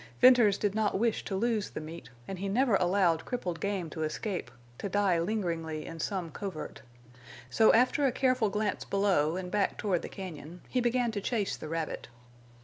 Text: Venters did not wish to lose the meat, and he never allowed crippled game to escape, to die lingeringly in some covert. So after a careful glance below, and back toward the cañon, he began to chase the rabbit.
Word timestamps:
Venters 0.19 0.57
did 0.57 0.73
not 0.73 0.97
wish 0.97 1.23
to 1.25 1.35
lose 1.35 1.69
the 1.69 1.79
meat, 1.79 2.09
and 2.27 2.39
he 2.39 2.49
never 2.49 2.73
allowed 2.77 3.23
crippled 3.23 3.59
game 3.59 3.87
to 3.91 4.01
escape, 4.01 4.49
to 4.79 4.89
die 4.89 5.19
lingeringly 5.19 5.85
in 5.85 5.99
some 5.99 6.31
covert. 6.31 6.81
So 7.51 7.71
after 7.71 8.07
a 8.07 8.11
careful 8.11 8.49
glance 8.49 8.83
below, 8.83 9.35
and 9.35 9.51
back 9.51 9.77
toward 9.77 10.01
the 10.01 10.09
cañon, 10.09 10.61
he 10.67 10.81
began 10.81 11.11
to 11.11 11.21
chase 11.21 11.55
the 11.55 11.67
rabbit. 11.69 12.07